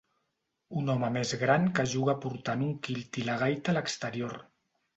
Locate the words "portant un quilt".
2.25-3.23